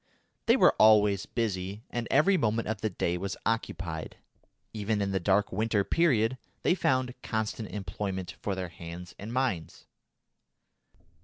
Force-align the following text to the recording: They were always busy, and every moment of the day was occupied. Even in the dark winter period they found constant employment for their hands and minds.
They 0.47 0.57
were 0.57 0.73
always 0.79 1.27
busy, 1.27 1.83
and 1.91 2.07
every 2.09 2.35
moment 2.35 2.67
of 2.67 2.81
the 2.81 2.89
day 2.89 3.19
was 3.19 3.37
occupied. 3.45 4.17
Even 4.73 4.99
in 4.99 5.11
the 5.11 5.19
dark 5.19 5.51
winter 5.51 5.83
period 5.83 6.39
they 6.63 6.73
found 6.73 7.13
constant 7.21 7.69
employment 7.69 8.35
for 8.41 8.55
their 8.55 8.69
hands 8.69 9.13
and 9.19 9.31
minds. 9.31 9.85